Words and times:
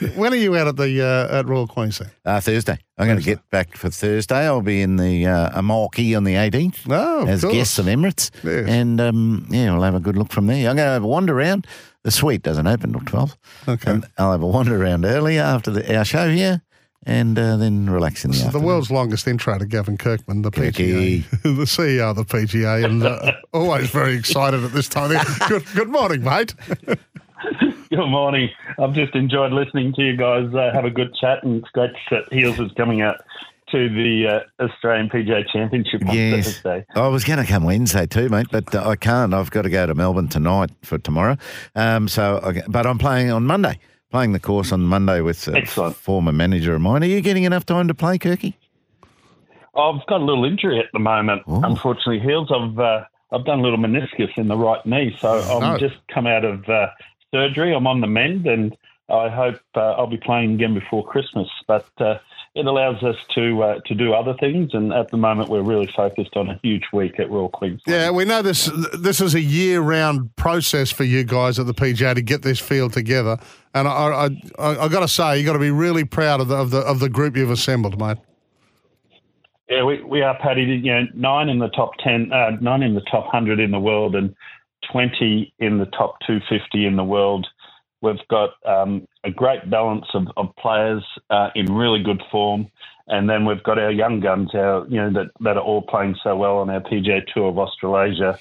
when 0.16 0.32
are 0.32 0.36
you 0.36 0.56
out 0.56 0.68
at 0.68 0.76
the 0.76 1.02
uh, 1.02 1.38
at 1.38 1.46
Royal 1.46 1.66
Queensland? 1.66 2.12
Uh, 2.24 2.40
Thursday. 2.40 2.78
I'm 2.98 3.06
going 3.06 3.18
to 3.18 3.24
get 3.24 3.48
back 3.50 3.76
for 3.76 3.90
Thursday. 3.90 4.46
I'll 4.46 4.62
be 4.62 4.80
in 4.82 4.96
the 4.96 5.26
uh, 5.26 5.58
on 5.58 5.66
the 6.24 6.34
18th 6.34 6.78
Oh, 6.88 7.26
as 7.26 7.42
course. 7.42 7.54
guests 7.54 7.78
of 7.78 7.86
Emirates. 7.86 8.30
Yes. 8.42 8.68
And 8.68 9.00
um, 9.00 9.46
yeah, 9.50 9.72
I'll 9.72 9.82
have 9.82 9.94
a 9.94 10.00
good 10.00 10.16
look 10.16 10.32
from 10.32 10.46
there. 10.46 10.56
I'm 10.70 10.76
going 10.76 10.86
to 10.86 10.92
have 10.92 11.04
a 11.04 11.06
wander 11.06 11.38
around. 11.38 11.66
The 12.02 12.10
suite 12.10 12.42
doesn't 12.42 12.66
open 12.66 12.92
till 12.92 13.00
12. 13.02 13.36
Okay. 13.68 13.90
And 13.90 14.06
I'll 14.16 14.32
have 14.32 14.42
a 14.42 14.46
wander 14.46 14.80
around 14.80 15.04
earlier 15.04 15.42
after 15.42 15.70
the, 15.70 15.96
our 15.96 16.04
show 16.04 16.30
here 16.30 16.62
and 17.06 17.38
uh, 17.38 17.56
then 17.56 17.88
relax 17.88 18.24
in 18.24 18.32
the 18.32 18.36
is 18.36 18.52
the 18.52 18.58
world's 18.60 18.90
longest 18.90 19.28
intro 19.28 19.56
to 19.58 19.64
Gavin 19.64 19.96
Kirkman, 19.96 20.42
the 20.42 20.50
Kirky. 20.50 21.22
PGA, 21.22 21.30
the 21.42 21.64
CEO 21.64 22.10
of 22.10 22.16
the 22.16 22.24
PGA, 22.24 22.84
and 22.84 23.02
uh, 23.04 23.32
always 23.54 23.88
very 23.90 24.14
excited 24.16 24.64
at 24.64 24.72
this 24.72 24.88
time. 24.88 25.16
Good, 25.48 25.64
good 25.74 25.88
morning, 25.88 26.24
mate. 26.24 26.54
Good 27.90 28.06
morning. 28.06 28.48
I've 28.78 28.94
just 28.94 29.14
enjoyed 29.14 29.52
listening 29.52 29.92
to 29.94 30.02
you 30.02 30.16
guys 30.16 30.52
uh, 30.54 30.70
have 30.72 30.84
a 30.84 30.90
good 30.90 31.14
chat, 31.20 31.42
and 31.44 31.62
it's 31.62 31.70
great 31.70 31.90
that 32.10 32.32
Heels 32.32 32.58
is 32.58 32.70
coming 32.76 33.02
out 33.02 33.16
to 33.70 33.88
the 33.88 34.26
uh, 34.60 34.64
Australian 34.64 35.08
PGA 35.08 35.44
Championship 35.52 36.06
on 36.08 36.14
Yes. 36.14 36.58
Thursday. 36.60 36.84
I 36.94 37.08
was 37.08 37.24
going 37.24 37.38
to 37.38 37.44
come 37.44 37.64
Wednesday 37.64 38.06
too, 38.06 38.28
mate, 38.28 38.46
but 38.50 38.74
uh, 38.74 38.88
I 38.88 38.96
can't. 38.96 39.34
I've 39.34 39.50
got 39.50 39.62
to 39.62 39.70
go 39.70 39.86
to 39.86 39.94
Melbourne 39.94 40.28
tonight 40.28 40.70
for 40.82 40.98
tomorrow. 40.98 41.36
Um, 41.74 42.08
so, 42.08 42.40
I, 42.42 42.62
but 42.68 42.86
I'm 42.86 42.98
playing 42.98 43.30
on 43.30 43.44
Monday. 43.44 43.78
Playing 44.12 44.32
the 44.32 44.40
course 44.40 44.70
on 44.70 44.82
Monday 44.82 45.20
with 45.20 45.46
a 45.48 45.56
Excellent. 45.56 45.96
former 45.96 46.32
manager 46.32 46.74
of 46.74 46.80
mine. 46.80 47.02
Are 47.02 47.06
you 47.06 47.20
getting 47.20 47.42
enough 47.42 47.66
time 47.66 47.88
to 47.88 47.94
play, 47.94 48.18
Kirky? 48.18 48.54
I've 49.76 50.06
got 50.06 50.20
a 50.20 50.24
little 50.24 50.44
injury 50.44 50.78
at 50.78 50.86
the 50.92 51.00
moment. 51.00 51.42
Oh. 51.48 51.60
Unfortunately, 51.64 52.20
Heels, 52.20 52.50
I've 52.54 52.78
uh, 52.78 53.04
I've 53.32 53.44
done 53.44 53.58
a 53.58 53.62
little 53.62 53.78
meniscus 53.78 54.30
in 54.38 54.46
the 54.48 54.56
right 54.56 54.84
knee, 54.86 55.14
so 55.20 55.40
I'm 55.40 55.72
no. 55.72 55.78
just 55.78 55.96
come 56.14 56.26
out 56.26 56.44
of 56.44 56.66
uh, 56.68 56.86
surgery. 57.36 57.74
I'm 57.74 57.86
on 57.86 58.00
the 58.00 58.06
mend, 58.06 58.46
and 58.46 58.76
I 59.08 59.28
hope 59.28 59.60
uh, 59.74 59.92
I'll 59.92 60.06
be 60.06 60.16
playing 60.16 60.54
again 60.54 60.74
before 60.74 61.06
Christmas. 61.06 61.48
But 61.66 61.86
uh, 61.98 62.18
it 62.54 62.66
allows 62.66 63.02
us 63.02 63.16
to 63.34 63.62
uh, 63.62 63.80
to 63.84 63.94
do 63.94 64.14
other 64.14 64.34
things, 64.40 64.70
and 64.72 64.92
at 64.92 65.10
the 65.10 65.18
moment 65.18 65.50
we're 65.50 65.62
really 65.62 65.88
focused 65.94 66.36
on 66.36 66.48
a 66.48 66.58
huge 66.62 66.84
week 66.92 67.20
at 67.20 67.30
Royal 67.30 67.50
Queensland. 67.50 67.82
Yeah, 67.86 68.10
we 68.10 68.24
know 68.24 68.40
this. 68.40 68.70
This 68.98 69.20
is 69.20 69.34
a 69.34 69.40
year-round 69.40 70.34
process 70.36 70.90
for 70.90 71.04
you 71.04 71.22
guys 71.22 71.58
at 71.58 71.66
the 71.66 71.74
PGA 71.74 72.14
to 72.14 72.22
get 72.22 72.42
this 72.42 72.58
field 72.58 72.94
together, 72.94 73.38
and 73.74 73.86
I, 73.86 73.90
I, 73.90 74.24
I, 74.58 74.84
I 74.84 74.88
got 74.88 75.00
to 75.00 75.08
say, 75.08 75.38
you 75.38 75.44
got 75.44 75.52
to 75.52 75.58
be 75.58 75.70
really 75.70 76.04
proud 76.04 76.40
of 76.40 76.48
the 76.48 76.56
of 76.56 76.70
the 76.70 76.78
of 76.78 76.98
the 76.98 77.10
group 77.10 77.36
you've 77.36 77.50
assembled, 77.50 78.00
mate. 78.00 78.18
Yeah, 79.68 79.84
we, 79.84 80.02
we 80.02 80.22
are, 80.22 80.38
Paddy. 80.38 80.62
You 80.62 80.92
know, 80.94 81.06
nine 81.14 81.48
in 81.50 81.58
the 81.58 81.68
top 81.68 81.90
ten, 82.02 82.32
uh, 82.32 82.52
nine 82.60 82.82
in 82.82 82.94
the 82.94 83.02
top 83.02 83.26
hundred 83.26 83.60
in 83.60 83.70
the 83.70 83.80
world, 83.80 84.14
and 84.14 84.34
twenty 84.90 85.52
in 85.58 85.78
the 85.78 85.86
top 85.86 86.16
two 86.26 86.38
fifty 86.48 86.86
in 86.86 86.96
the 86.96 87.04
world. 87.04 87.46
We've 88.02 88.16
got 88.28 88.50
um, 88.66 89.06
a 89.24 89.30
great 89.30 89.68
balance 89.70 90.06
of, 90.14 90.26
of 90.36 90.54
players 90.56 91.02
uh, 91.30 91.48
in 91.54 91.72
really 91.72 92.02
good 92.02 92.22
form, 92.30 92.68
and 93.08 93.28
then 93.28 93.46
we've 93.46 93.62
got 93.62 93.78
our 93.78 93.90
young 93.90 94.20
guns, 94.20 94.50
our 94.54 94.86
you 94.88 94.96
know 94.96 95.12
that 95.12 95.30
that 95.40 95.56
are 95.56 95.62
all 95.62 95.82
playing 95.82 96.16
so 96.22 96.36
well 96.36 96.58
on 96.58 96.70
our 96.70 96.80
PGA 96.80 97.26
Tour 97.32 97.48
of 97.48 97.58
Australasia. 97.58 98.38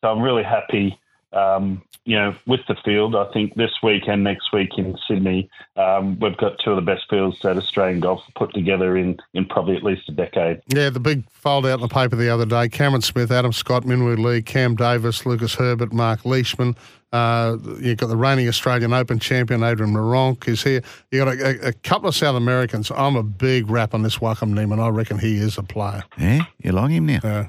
So 0.00 0.08
I'm 0.08 0.20
really 0.20 0.44
happy. 0.44 0.98
Um, 1.32 1.82
you 2.08 2.16
know, 2.16 2.34
with 2.46 2.60
the 2.66 2.76
field, 2.86 3.14
I 3.14 3.30
think 3.32 3.54
this 3.54 3.70
week 3.82 4.04
and 4.08 4.24
next 4.24 4.50
week 4.50 4.70
in 4.78 4.96
Sydney, 5.06 5.50
um, 5.76 6.18
we've 6.18 6.38
got 6.38 6.58
two 6.64 6.70
of 6.70 6.76
the 6.76 6.82
best 6.82 7.02
fields 7.10 7.38
that 7.42 7.58
Australian 7.58 8.00
golf 8.00 8.22
have 8.24 8.34
put 8.34 8.54
together 8.54 8.96
in, 8.96 9.18
in 9.34 9.44
probably 9.44 9.76
at 9.76 9.82
least 9.82 10.08
a 10.08 10.12
decade. 10.12 10.62
Yeah, 10.68 10.88
the 10.88 11.00
big 11.00 11.28
fold 11.30 11.66
out 11.66 11.74
in 11.74 11.80
the 11.82 11.88
paper 11.88 12.16
the 12.16 12.30
other 12.30 12.46
day: 12.46 12.70
Cameron 12.70 13.02
Smith, 13.02 13.30
Adam 13.30 13.52
Scott, 13.52 13.84
Minwoo 13.84 14.16
Lee, 14.16 14.40
Cam 14.40 14.74
Davis, 14.74 15.26
Lucas 15.26 15.54
Herbert, 15.56 15.92
Mark 15.92 16.24
Leishman. 16.24 16.76
Uh, 17.12 17.58
you've 17.78 17.98
got 17.98 18.06
the 18.06 18.16
reigning 18.16 18.48
Australian 18.48 18.94
Open 18.94 19.18
champion 19.18 19.62
Adrian 19.62 19.92
Meronk 19.92 20.48
is 20.48 20.62
here. 20.62 20.82
You've 21.10 21.26
got 21.26 21.36
a, 21.36 21.66
a, 21.66 21.68
a 21.68 21.72
couple 21.74 22.08
of 22.08 22.16
South 22.16 22.36
Americans. 22.36 22.90
I'm 22.90 23.16
a 23.16 23.22
big 23.22 23.68
rap 23.68 23.92
on 23.92 24.02
this 24.02 24.18
Joaquin 24.18 24.54
Niemann. 24.54 24.80
I 24.80 24.88
reckon 24.88 25.18
he 25.18 25.36
is 25.36 25.58
a 25.58 25.62
player. 25.62 26.04
Yeah, 26.16 26.44
you 26.62 26.72
like 26.72 26.90
him 26.90 27.04
now? 27.04 27.20
Uh, 27.22 27.44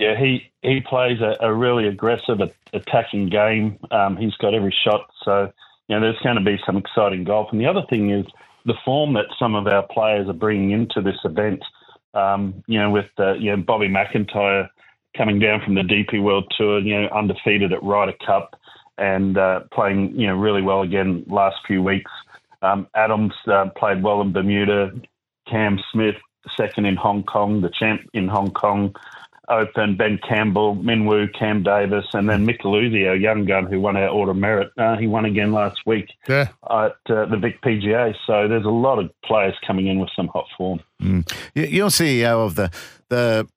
Yeah, 0.00 0.18
he 0.18 0.50
he 0.62 0.80
plays 0.80 1.18
a, 1.20 1.36
a 1.46 1.52
really 1.52 1.86
aggressive 1.86 2.40
attacking 2.72 3.28
game. 3.28 3.78
Um, 3.90 4.16
he's 4.16 4.34
got 4.36 4.54
every 4.54 4.74
shot, 4.82 5.10
so 5.22 5.52
you 5.88 5.94
know 5.94 6.00
there's 6.00 6.18
going 6.22 6.36
to 6.36 6.42
be 6.42 6.58
some 6.64 6.78
exciting 6.78 7.24
golf. 7.24 7.48
And 7.52 7.60
the 7.60 7.66
other 7.66 7.82
thing 7.90 8.10
is 8.10 8.24
the 8.64 8.72
form 8.82 9.12
that 9.12 9.26
some 9.38 9.54
of 9.54 9.66
our 9.66 9.82
players 9.82 10.26
are 10.26 10.32
bringing 10.32 10.70
into 10.70 11.02
this 11.02 11.18
event. 11.24 11.62
Um, 12.14 12.64
you 12.66 12.80
know, 12.80 12.90
with 12.90 13.10
uh, 13.18 13.34
you 13.34 13.54
know 13.54 13.62
Bobby 13.62 13.88
MacIntyre 13.88 14.70
coming 15.14 15.38
down 15.38 15.60
from 15.62 15.74
the 15.74 15.82
DP 15.82 16.22
World 16.22 16.50
Tour, 16.56 16.80
you 16.80 16.98
know, 16.98 17.08
undefeated 17.08 17.74
at 17.74 17.82
Ryder 17.82 18.14
Cup 18.24 18.58
and 18.96 19.36
uh, 19.36 19.60
playing 19.70 20.18
you 20.18 20.26
know 20.26 20.34
really 20.34 20.62
well 20.62 20.80
again 20.80 21.26
last 21.28 21.56
few 21.66 21.82
weeks. 21.82 22.10
Um, 22.62 22.86
Adams 22.94 23.34
uh, 23.52 23.66
played 23.76 24.02
well 24.02 24.22
in 24.22 24.32
Bermuda. 24.32 24.92
Cam 25.46 25.78
Smith 25.92 26.16
second 26.56 26.86
in 26.86 26.96
Hong 26.96 27.22
Kong, 27.22 27.60
the 27.60 27.70
champ 27.70 28.00
in 28.14 28.28
Hong 28.28 28.50
Kong. 28.50 28.94
Open, 29.50 29.96
Ben 29.96 30.18
Campbell, 30.28 30.76
Minwoo, 30.76 31.26
Cam 31.38 31.62
Davis, 31.62 32.04
and 32.12 32.28
then 32.28 32.46
Mick 32.46 32.60
Micheluzzi, 32.60 33.08
our 33.08 33.16
young 33.16 33.44
gun 33.44 33.66
who 33.66 33.80
won 33.80 33.96
our 33.96 34.08
Order 34.08 34.34
Merit. 34.34 34.70
Uh, 34.78 34.96
he 34.96 35.06
won 35.06 35.24
again 35.24 35.52
last 35.52 35.78
week 35.86 36.08
yeah, 36.28 36.48
at 36.70 36.92
uh, 37.10 37.26
the 37.26 37.36
Vic 37.40 37.60
PGA. 37.62 38.14
So 38.26 38.46
there's 38.48 38.64
a 38.64 38.68
lot 38.70 38.98
of 38.98 39.10
players 39.24 39.54
coming 39.66 39.88
in 39.88 39.98
with 39.98 40.10
some 40.14 40.28
hot 40.28 40.46
form. 40.56 40.80
You- 41.00 41.24
You're 41.54 41.88
CEO 41.90 42.44
of 42.46 42.54
the 42.54 42.70
the 43.08 43.48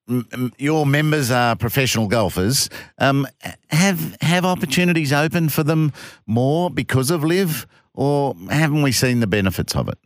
your 0.58 0.86
members 0.86 1.30
are 1.30 1.56
professional 1.56 2.08
golfers. 2.08 2.70
Um, 2.98 3.28
have 3.70 4.18
have 4.22 4.46
opportunities 4.46 5.14
open 5.14 5.50
for 5.50 5.64
them 5.64 5.94
more 6.26 6.70
because 6.72 7.12
of 7.12 7.24
LIV, 7.24 7.68
or 7.94 8.34
haven't 8.50 8.82
we 8.82 8.92
seen 8.92 9.20
the 9.20 9.28
benefits 9.28 9.76
of 9.76 9.88
it? 9.90 9.98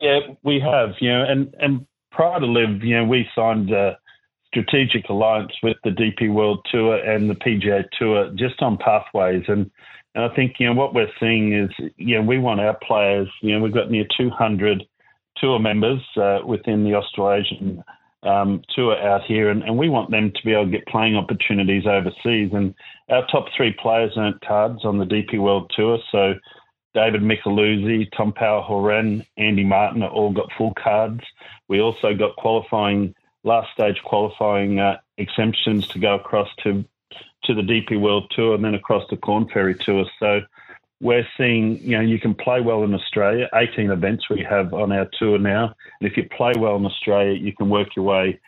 Yeah, 0.00 0.20
we 0.42 0.60
have, 0.60 0.94
you 1.00 1.10
know, 1.10 1.24
and, 1.28 1.54
and 1.60 1.86
prior 2.10 2.40
to 2.40 2.46
LIV, 2.46 2.82
you 2.82 2.96
know, 2.96 3.04
we 3.04 3.28
signed 3.34 3.70
a 3.70 3.98
strategic 4.50 5.08
alliance 5.08 5.52
with 5.62 5.76
the 5.84 5.90
DP 5.90 6.32
World 6.32 6.66
Tour 6.70 6.96
and 6.96 7.30
the 7.30 7.34
PGA 7.34 7.84
Tour 7.98 8.30
just 8.34 8.60
on 8.60 8.76
pathways. 8.78 9.44
And, 9.48 9.70
and 10.14 10.24
I 10.24 10.34
think, 10.34 10.56
you 10.58 10.66
know, 10.66 10.74
what 10.74 10.94
we're 10.94 11.12
seeing 11.20 11.52
is, 11.52 11.70
you 11.96 12.16
know, 12.16 12.22
we 12.22 12.38
want 12.38 12.60
our 12.60 12.76
players, 12.82 13.28
you 13.42 13.54
know, 13.54 13.62
we've 13.62 13.72
got 13.74 13.90
near 13.90 14.06
200 14.18 14.84
tour 15.36 15.58
members 15.58 16.00
uh, 16.16 16.40
within 16.44 16.84
the 16.84 16.94
Australasian 16.94 17.82
um, 18.22 18.62
tour 18.74 18.98
out 18.98 19.22
here, 19.22 19.50
and, 19.50 19.62
and 19.62 19.78
we 19.78 19.88
want 19.88 20.10
them 20.10 20.32
to 20.34 20.44
be 20.44 20.52
able 20.52 20.66
to 20.66 20.70
get 20.70 20.86
playing 20.86 21.16
opportunities 21.16 21.86
overseas. 21.86 22.50
And 22.52 22.74
our 23.08 23.26
top 23.28 23.46
three 23.56 23.74
players 23.80 24.12
earned 24.16 24.40
cards 24.46 24.84
on 24.84 24.98
the 24.98 25.06
DP 25.06 25.38
World 25.38 25.70
Tour. 25.74 25.98
So, 26.12 26.34
David 26.92 27.22
Micheluzzi, 27.22 28.08
Tom 28.16 28.32
Power 28.32 28.62
Horan, 28.62 29.24
Andy 29.36 29.62
Martin 29.62 30.02
all 30.02 30.32
got 30.32 30.50
full 30.58 30.74
cards. 30.74 31.20
We 31.68 31.80
also 31.80 32.14
got 32.14 32.34
qualifying 32.34 33.14
last 33.44 33.72
stage 33.72 34.00
qualifying 34.04 34.78
uh, 34.78 34.98
exemptions 35.18 35.88
to 35.88 35.98
go 35.98 36.14
across 36.14 36.48
to 36.64 36.84
to 37.44 37.54
the 37.54 37.62
DP 37.62 37.98
World 37.98 38.30
Tour 38.34 38.54
and 38.54 38.64
then 38.64 38.74
across 38.74 39.04
the 39.08 39.16
Korn 39.16 39.48
Ferry 39.48 39.74
Tour. 39.74 40.04
So 40.18 40.42
we're 41.00 41.26
seeing, 41.38 41.78
you 41.78 41.96
know, 41.96 42.02
you 42.02 42.20
can 42.20 42.34
play 42.34 42.60
well 42.60 42.84
in 42.84 42.94
Australia. 42.94 43.48
18 43.54 43.90
events 43.90 44.28
we 44.28 44.44
have 44.48 44.74
on 44.74 44.92
our 44.92 45.08
tour 45.18 45.38
now. 45.38 45.74
And 46.00 46.10
if 46.10 46.16
you 46.16 46.28
play 46.36 46.52
well 46.58 46.76
in 46.76 46.84
Australia, 46.84 47.32
you 47.32 47.54
can 47.54 47.70
work 47.70 47.96
your 47.96 48.04
way 48.04 48.38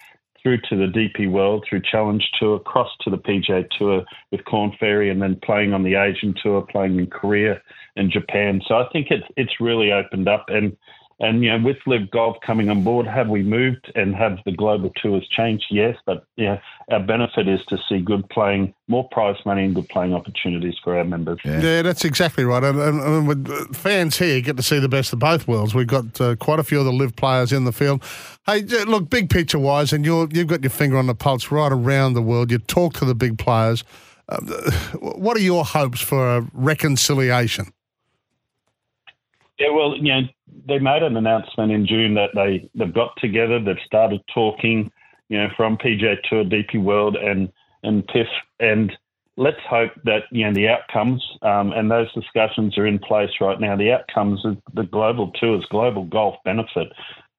through 0.43 0.59
to 0.69 0.77
the 0.77 0.87
DP 0.87 1.31
World, 1.31 1.65
through 1.69 1.83
Challenge 1.91 2.23
Tour, 2.39 2.57
across 2.57 2.91
to 3.03 3.11
the 3.11 3.17
PJ 3.17 3.69
Tour 3.79 4.05
with 4.31 4.45
Korn 4.45 4.73
Ferry, 4.79 5.09
and 5.09 5.23
then 5.23 5.39
playing 5.43 5.73
on 5.73 5.85
the 5.85 5.95
Asian 5.95 6.35
Tour, 6.43 6.63
playing 6.63 6.99
in 6.99 7.07
Korea 7.07 7.63
and 7.97 8.11
Japan. 8.11 8.61
So 8.67 8.75
I 8.75 8.89
think 8.93 9.09
it's 9.11 9.27
it's 9.37 9.61
really 9.61 9.93
opened 9.93 10.29
up, 10.29 10.47
and 10.49 10.77
and 11.23 11.43
you 11.43 11.51
know 11.51 11.65
with 11.65 11.79
LIV 11.87 12.11
Golf 12.11 12.37
coming 12.45 12.69
on 12.69 12.83
board, 12.83 13.07
have 13.07 13.29
we 13.29 13.43
moved 13.43 13.91
and 13.95 14.15
have 14.15 14.39
the 14.45 14.51
global 14.51 14.91
tours 15.01 15.27
changed? 15.29 15.65
Yes, 15.71 15.97
but 16.05 16.25
yeah, 16.37 16.61
our 16.91 17.01
benefit 17.01 17.49
is 17.49 17.61
to 17.69 17.79
see 17.89 18.01
good 18.01 18.29
playing, 18.29 18.75
more 18.89 19.09
prize 19.11 19.37
money, 19.47 19.65
and 19.65 19.75
good 19.75 19.89
playing 19.89 20.15
opportunities 20.15 20.75
for 20.83 20.99
our 20.99 21.05
members. 21.05 21.39
Yeah, 21.45 21.83
that's 21.83 22.05
exactly 22.05 22.45
right. 22.45 22.65
And, 22.65 22.79
and, 22.79 23.01
and 23.01 23.29
with 23.29 23.75
fans 23.75 24.19
here 24.19 24.41
get 24.41 24.57
to 24.57 24.63
see 24.65 24.81
the 24.81 24.89
best 24.89 25.13
of 25.13 25.21
both 25.21 25.47
worlds. 25.47 25.75
We've 25.75 25.87
got 25.87 26.21
uh, 26.21 26.35
quite 26.37 26.59
a 26.59 26.65
few 26.65 26.81
of 26.81 26.85
the 26.85 26.93
live 26.93 27.15
players 27.15 27.53
in 27.53 27.65
the 27.65 27.73
field. 27.73 28.03
Hey, 28.45 28.63
look, 28.63 29.09
big 29.09 29.31
picture 29.31 29.61
wise, 29.61 29.93
and 29.93 30.05
you're, 30.05 30.29
you've 30.33 30.49
got 30.49 30.63
your 30.63 30.71
finger 30.71 30.97
on 30.97 31.07
the 31.07 31.15
pulse 31.15 31.53
right 31.53 31.71
around 31.71 32.15
the 32.15 32.23
world. 32.23 32.51
You 32.51 32.59
talk 32.59 32.95
to 32.95 33.05
the 33.05 33.15
big 33.15 33.39
players. 33.39 33.85
Uh, 34.29 34.41
what 34.99 35.37
are 35.37 35.41
your 35.41 35.65
hopes 35.65 36.01
for 36.01 36.39
a 36.39 36.51
reconciliation? 36.53 37.73
Yeah, 39.63 39.71
well, 39.71 39.97
you 39.97 40.13
know, 40.13 40.23
they 40.67 40.81
made 40.81 41.05
an 41.05 41.17
announcement 41.17 41.71
in 41.71 41.87
June 41.87 42.15
that 42.15 42.31
they 42.35 42.69
they've 42.75 42.93
got 42.93 43.13
together, 43.19 43.61
they've 43.61 43.77
started 43.87 44.21
talking, 44.35 44.91
you 45.29 45.39
know, 45.39 45.49
from 45.57 45.77
PJ 45.77 46.17
Tour, 46.29 46.45
DP 46.45 46.83
World, 46.83 47.15
and 47.15 47.49
and 47.85 48.05
PIF, 48.09 48.27
and 48.59 48.93
let's 49.37 49.61
hope 49.71 49.93
that 50.05 50.23
you 50.33 50.45
know 50.45 50.53
the 50.53 50.67
outcomes, 50.67 51.23
um, 51.43 51.71
and 51.73 51.89
those 51.89 52.13
discussions 52.13 52.77
are 52.77 52.89
in 52.89 52.99
place 52.99 53.31
right 53.41 53.61
now. 53.61 53.77
The 53.77 53.93
outcomes 53.93 54.45
of 54.45 54.57
the 54.75 54.83
global 54.83 55.31
tours, 55.41 55.65
global 55.71 56.07
golf 56.07 56.35
benefit, 56.45 56.89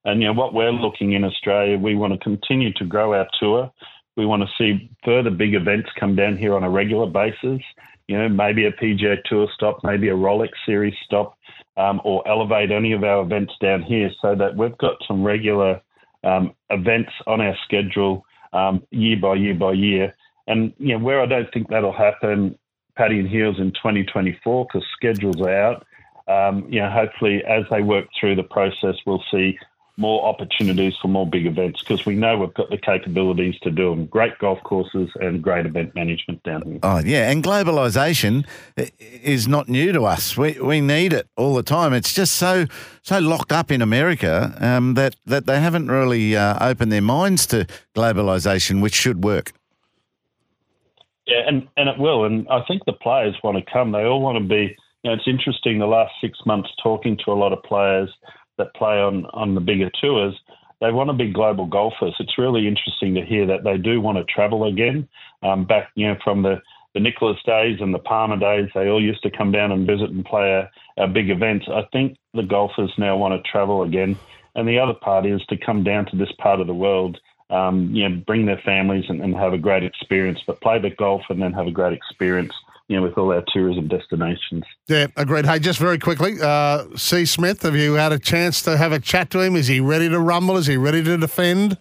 and 0.05 0.21
you 0.21 0.27
know 0.27 0.33
what 0.33 0.53
we're 0.53 0.71
looking 0.71 1.11
in 1.11 1.25
Australia, 1.25 1.77
we 1.77 1.95
want 1.95 2.13
to 2.13 2.19
continue 2.19 2.71
to 2.75 2.85
grow 2.85 3.13
our 3.13 3.27
tour. 3.37 3.69
We 4.15 4.25
want 4.25 4.43
to 4.43 4.49
see 4.57 4.89
further 5.03 5.29
big 5.29 5.55
events 5.55 5.89
come 5.99 6.15
down 6.15 6.37
here 6.37 6.55
on 6.55 6.63
a 6.63 6.69
regular 6.69 7.07
basis. 7.07 7.61
you 8.07 8.17
know, 8.17 8.29
maybe 8.29 8.65
a 8.65 8.71
PGA 8.71 9.21
Tour 9.25 9.49
stop, 9.53 9.79
maybe 9.83 10.07
a 10.07 10.13
Rolex 10.13 10.51
Series 10.65 10.93
stop, 11.03 11.37
um, 11.77 12.01
or 12.03 12.27
elevate 12.27 12.71
any 12.71 12.93
of 12.93 13.03
our 13.03 13.21
events 13.21 13.53
down 13.61 13.81
here 13.81 14.09
so 14.21 14.35
that 14.35 14.55
we've 14.55 14.77
got 14.77 14.95
some 15.07 15.23
regular 15.23 15.81
um, 16.23 16.53
events 16.69 17.11
on 17.27 17.41
our 17.41 17.55
schedule 17.65 18.25
um, 18.53 18.83
year 18.91 19.17
by 19.19 19.35
year 19.35 19.55
by 19.55 19.73
year. 19.73 20.15
And 20.47 20.73
you 20.77 20.97
know, 20.97 21.03
where 21.03 21.21
I 21.21 21.25
don't 21.25 21.51
think 21.53 21.69
that'll 21.69 21.93
happen, 21.93 22.57
Paddy 22.95 23.19
and 23.19 23.29
Heels 23.29 23.57
in 23.59 23.71
2024 23.71 24.65
because 24.65 24.87
schedules 24.95 25.41
are 25.41 25.55
out. 25.55 25.85
Um, 26.27 26.67
you 26.69 26.79
know, 26.79 26.89
hopefully 26.89 27.43
as 27.47 27.63
they 27.69 27.81
work 27.81 28.05
through 28.19 28.35
the 28.35 28.43
process, 28.43 28.95
we'll 29.05 29.23
see 29.31 29.57
more 29.97 30.25
opportunities 30.25 30.93
for 31.01 31.07
more 31.07 31.27
big 31.27 31.45
events 31.45 31.81
because 31.81 32.05
we 32.05 32.15
know 32.15 32.37
we've 32.37 32.53
got 32.53 32.69
the 32.69 32.77
capabilities 32.77 33.55
to 33.61 33.69
do 33.69 33.91
them. 33.91 34.05
Great 34.07 34.37
golf 34.39 34.61
courses 34.63 35.09
and 35.21 35.41
great 35.41 35.65
event 35.65 35.93
management 35.93 36.41
down 36.43 36.63
here. 36.63 36.79
Oh 36.81 36.99
yeah, 36.99 37.29
and 37.29 37.43
globalization 37.43 38.45
is 38.97 39.47
not 39.47 39.69
new 39.69 39.91
to 39.91 40.05
us. 40.05 40.35
We 40.35 40.59
we 40.59 40.81
need 40.81 41.13
it 41.13 41.27
all 41.37 41.53
the 41.53 41.63
time. 41.63 41.93
It's 41.93 42.13
just 42.13 42.35
so 42.35 42.65
so 43.03 43.19
locked 43.19 43.51
up 43.51 43.71
in 43.71 43.81
America 43.81 44.55
um, 44.59 44.95
that 44.95 45.15
that 45.25 45.45
they 45.45 45.59
haven't 45.59 45.89
really 45.89 46.35
uh, 46.35 46.57
opened 46.67 46.91
their 46.91 47.01
minds 47.01 47.45
to 47.47 47.67
globalization, 47.95 48.81
which 48.81 48.95
should 48.95 49.23
work. 49.23 49.53
Yeah, 51.27 51.43
and, 51.47 51.67
and 51.77 51.87
it 51.87 51.97
will. 51.97 52.25
And 52.25 52.47
I 52.49 52.63
think 52.67 52.83
the 52.85 52.93
players 52.93 53.35
want 53.43 53.57
to 53.57 53.71
come. 53.71 53.91
They 53.91 54.03
all 54.03 54.21
want 54.21 54.37
to 54.37 54.43
be. 54.43 54.75
You 55.03 55.09
know, 55.09 55.13
it's 55.13 55.27
interesting. 55.27 55.79
The 55.79 55.85
last 55.85 56.13
six 56.19 56.39
months, 56.45 56.69
talking 56.81 57.17
to 57.25 57.31
a 57.31 57.33
lot 57.33 57.53
of 57.53 57.61
players 57.63 58.09
that 58.57 58.73
play 58.75 58.99
on, 58.99 59.25
on 59.33 59.55
the 59.55 59.61
bigger 59.61 59.89
tours, 60.01 60.39
they 60.81 60.91
want 60.91 61.09
to 61.09 61.13
be 61.13 61.31
global 61.31 61.65
golfers. 61.65 62.15
It's 62.19 62.37
really 62.37 62.67
interesting 62.67 63.15
to 63.15 63.21
hear 63.21 63.47
that 63.47 63.63
they 63.63 63.77
do 63.77 64.01
want 64.01 64.17
to 64.17 64.25
travel 64.25 64.65
again. 64.65 65.07
Um, 65.41 65.65
back, 65.65 65.89
you 65.95 66.07
know, 66.07 66.17
from 66.23 66.43
the, 66.43 66.61
the 66.93 66.99
Nicklaus 66.99 67.41
days 67.45 67.79
and 67.79 67.93
the 67.93 67.99
Palmer 67.99 68.37
days, 68.37 68.69
they 68.75 68.89
all 68.89 69.01
used 69.01 69.23
to 69.23 69.31
come 69.31 69.51
down 69.51 69.71
and 69.71 69.87
visit 69.87 70.09
and 70.09 70.25
play 70.25 70.67
our, 70.97 71.07
big 71.07 71.29
events. 71.29 71.65
I 71.69 71.83
think 71.91 72.17
the 72.33 72.43
golfers 72.43 72.91
now 72.97 73.17
want 73.17 73.33
to 73.33 73.49
travel 73.49 73.83
again. 73.83 74.17
And 74.55 74.67
the 74.67 74.77
other 74.77 74.93
part 74.93 75.25
is 75.25 75.41
to 75.47 75.57
come 75.57 75.83
down 75.83 76.05
to 76.07 76.17
this 76.17 76.31
part 76.37 76.59
of 76.59 76.67
the 76.67 76.73
world, 76.73 77.17
um, 77.49 77.89
you 77.93 78.07
know, 78.07 78.21
bring 78.27 78.45
their 78.45 78.61
families 78.63 79.05
and, 79.09 79.21
and 79.21 79.35
have 79.35 79.53
a 79.53 79.57
great 79.57 79.83
experience, 79.83 80.39
but 80.45 80.61
play 80.61 80.79
the 80.79 80.91
golf 80.91 81.21
and 81.29 81.41
then 81.41 81.53
have 81.53 81.67
a 81.67 81.71
great 81.71 81.93
experience 81.93 82.53
you 82.87 82.97
know, 82.97 83.03
with 83.03 83.17
all 83.17 83.31
our 83.31 83.43
tourism 83.53 83.87
destinations. 83.87 84.63
Yeah, 84.87 85.07
agreed. 85.15 85.45
Hey, 85.45 85.59
just 85.59 85.79
very 85.79 85.97
quickly, 85.97 86.35
uh, 86.41 86.85
C. 86.95 87.25
Smith, 87.25 87.61
have 87.61 87.75
you 87.75 87.93
had 87.93 88.11
a 88.11 88.19
chance 88.19 88.61
to 88.63 88.77
have 88.77 88.91
a 88.91 88.99
chat 88.99 89.29
to 89.31 89.39
him? 89.39 89.55
Is 89.55 89.67
he 89.67 89.79
ready 89.79 90.09
to 90.09 90.19
rumble? 90.19 90.57
Is 90.57 90.67
he 90.67 90.77
ready 90.77 91.03
to 91.03 91.17
defend? 91.17 91.77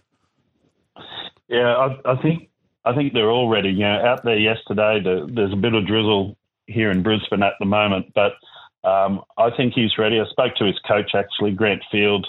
Yeah, 1.49 1.75
I, 1.77 2.13
I 2.13 2.23
think 2.23 2.49
I 2.85 2.95
think 2.95 3.13
they're 3.13 3.31
all 3.31 3.49
ready. 3.49 3.71
You 3.71 3.81
know, 3.81 4.05
out 4.05 4.25
there 4.25 4.39
yesterday, 4.39 5.01
the, 5.03 5.29
there's 5.33 5.53
a 5.53 5.57
bit 5.57 5.75
of 5.75 5.87
drizzle 5.87 6.37
here 6.67 6.91
in 6.91 7.03
Brisbane 7.03 7.43
at 7.43 7.55
the 7.59 7.67
moment, 7.67 8.07
but 8.15 8.33
um, 8.89 9.21
I 9.37 9.51
think 9.57 9.75
he's 9.75 9.99
ready. 9.99 10.21
I 10.21 10.25
spoke 10.31 10.55
to 10.57 10.65
his 10.65 10.79
coach 10.87 11.11
actually, 11.15 11.53
Grant 11.53 11.83
Field, 11.91 12.27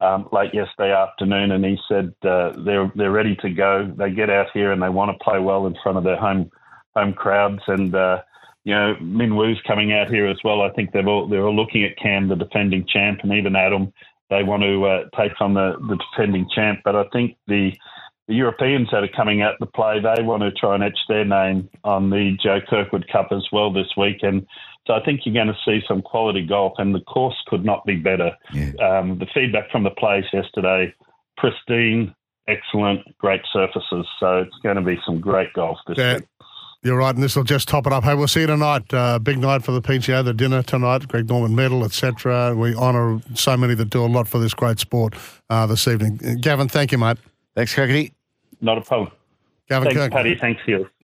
um, 0.00 0.28
late 0.32 0.52
yesterday 0.52 0.92
afternoon, 0.92 1.52
and 1.52 1.64
he 1.64 1.78
said 1.88 2.12
uh, 2.22 2.52
they're 2.64 2.92
they're 2.96 3.10
ready 3.10 3.36
to 3.36 3.50
go. 3.50 3.92
They 3.96 4.10
get 4.10 4.30
out 4.30 4.48
here 4.52 4.72
and 4.72 4.82
they 4.82 4.88
want 4.88 5.16
to 5.16 5.24
play 5.24 5.38
well 5.38 5.66
in 5.66 5.76
front 5.82 5.96
of 5.98 6.04
their 6.04 6.16
home 6.16 6.50
home 6.96 7.12
crowds, 7.12 7.62
and 7.66 7.94
uh, 7.94 8.22
you 8.64 8.74
know 8.74 8.94
Min 9.00 9.36
Woo's 9.36 9.60
coming 9.66 9.92
out 9.92 10.10
here 10.10 10.26
as 10.26 10.38
well. 10.42 10.62
I 10.62 10.70
think 10.70 10.92
they're 10.92 11.08
all 11.08 11.28
they're 11.28 11.46
all 11.46 11.54
looking 11.54 11.84
at 11.84 11.98
Cam, 11.98 12.28
the 12.28 12.36
defending 12.36 12.86
champ, 12.88 13.20
and 13.22 13.32
even 13.32 13.54
Adam. 13.54 13.92
They 14.28 14.42
want 14.42 14.64
to 14.64 14.84
uh, 14.84 15.04
take 15.16 15.40
on 15.40 15.54
the, 15.54 15.76
the 15.88 15.96
defending 16.10 16.48
champ, 16.52 16.80
but 16.84 16.96
I 16.96 17.04
think 17.12 17.36
the 17.46 17.72
the 18.28 18.34
Europeans 18.34 18.88
that 18.90 19.04
are 19.04 19.16
coming 19.16 19.40
out 19.40 19.54
to 19.60 19.66
play, 19.66 20.00
they 20.00 20.22
want 20.22 20.42
to 20.42 20.50
try 20.50 20.74
and 20.74 20.82
etch 20.82 20.98
their 21.08 21.24
name 21.24 21.68
on 21.84 22.10
the 22.10 22.36
Joe 22.42 22.58
Kirkwood 22.68 23.06
Cup 23.10 23.28
as 23.30 23.46
well 23.52 23.72
this 23.72 23.92
weekend. 23.96 24.46
So 24.86 24.94
I 24.94 25.04
think 25.04 25.20
you're 25.24 25.34
going 25.34 25.46
to 25.46 25.58
see 25.64 25.80
some 25.86 26.02
quality 26.02 26.44
golf, 26.44 26.74
and 26.78 26.94
the 26.94 27.00
course 27.00 27.36
could 27.46 27.64
not 27.64 27.84
be 27.84 27.96
better. 27.96 28.32
Yeah. 28.52 28.72
Um, 28.80 29.18
the 29.18 29.26
feedback 29.32 29.70
from 29.70 29.84
the 29.84 29.90
players 29.90 30.26
yesterday, 30.32 30.92
pristine, 31.36 32.14
excellent, 32.48 33.00
great 33.18 33.42
surfaces. 33.52 34.06
So 34.18 34.38
it's 34.38 34.56
going 34.62 34.76
to 34.76 34.82
be 34.82 34.98
some 35.06 35.20
great 35.20 35.52
golf 35.52 35.78
this 35.86 35.98
yeah. 35.98 36.14
week. 36.14 36.24
You're 36.82 36.96
right, 36.96 37.14
and 37.14 37.22
this 37.22 37.34
will 37.34 37.44
just 37.44 37.68
top 37.68 37.86
it 37.86 37.92
up. 37.92 38.04
Hey, 38.04 38.14
we'll 38.14 38.28
see 38.28 38.42
you 38.42 38.46
tonight. 38.46 38.92
Uh, 38.92 39.18
big 39.18 39.38
night 39.38 39.64
for 39.64 39.72
the 39.72 39.82
PGA, 39.82 40.24
the 40.24 40.32
dinner 40.32 40.62
tonight, 40.62 41.08
Greg 41.08 41.28
Norman 41.28 41.54
medal, 41.54 41.84
etc. 41.84 42.54
We 42.54 42.74
honour 42.74 43.20
so 43.34 43.56
many 43.56 43.74
that 43.74 43.90
do 43.90 44.04
a 44.04 44.06
lot 44.06 44.28
for 44.28 44.38
this 44.38 44.54
great 44.54 44.78
sport 44.78 45.14
uh, 45.50 45.66
this 45.66 45.88
evening. 45.88 46.38
Gavin, 46.40 46.68
thank 46.68 46.92
you, 46.92 46.98
mate. 46.98 47.18
Thanks, 47.56 47.74
Kirky. 47.74 48.12
Not 48.60 48.78
a 48.78 48.82
problem. 48.82 49.10
Gavin 49.68 49.88
Thanks, 49.88 50.00
Kirk. 50.00 50.12
Paddy. 50.12 50.34
Thanks, 50.36 50.62
you. 50.66 50.88